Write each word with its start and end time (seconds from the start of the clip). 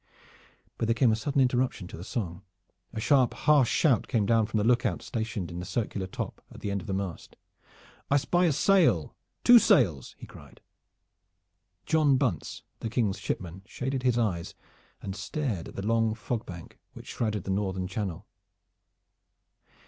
But 0.79 0.87
there 0.87 0.95
came 0.95 1.11
a 1.11 1.15
sudden 1.15 1.39
interruption 1.41 1.85
to 1.89 1.95
the 1.95 2.03
song. 2.03 2.41
A 2.91 2.99
sharp, 2.99 3.35
harsh 3.35 3.69
shout 3.69 4.07
came 4.07 4.25
down 4.25 4.47
from 4.47 4.57
the 4.57 4.63
lookout 4.63 5.03
stationed 5.03 5.51
in 5.51 5.59
the 5.59 5.63
circular 5.65 6.07
top 6.07 6.43
at 6.51 6.61
the 6.61 6.71
end 6.71 6.81
of 6.81 6.87
the 6.87 6.93
mast. 6.95 7.35
"I 8.09 8.17
spy 8.17 8.45
a 8.45 8.51
sail 8.51 9.13
two 9.43 9.59
sails!" 9.59 10.15
he 10.17 10.25
cried. 10.25 10.59
John 11.85 12.17
Bunce 12.17 12.63
the 12.79 12.89
King's 12.89 13.19
shipman 13.19 13.61
shaded 13.67 14.01
his 14.01 14.17
eyes 14.17 14.55
and 15.03 15.15
stared 15.15 15.67
at 15.67 15.75
the 15.75 15.85
long 15.85 16.15
fog 16.15 16.47
bank 16.47 16.79
which 16.93 17.05
shrouded 17.09 17.43
the 17.43 17.51
northern 17.51 17.87
channel. 17.87 18.25